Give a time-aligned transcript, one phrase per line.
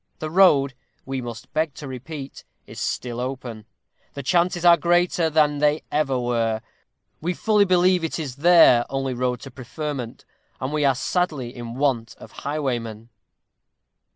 [0.17, 0.73] The road,
[1.05, 3.65] we must beg to repeat, is still open;
[4.15, 6.63] the chances are greater than they ever were;
[7.21, 10.25] we fully believe it is their only road to preferment,
[10.59, 13.09] and we are sadly in want of highwaymen!